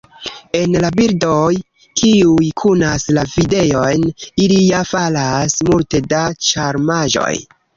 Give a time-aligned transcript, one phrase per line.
[0.59, 1.51] En la bildoj,
[2.01, 4.09] kiuj kunas la videojn,
[4.47, 7.33] ili ja faras multe da ĉarmaĵoj.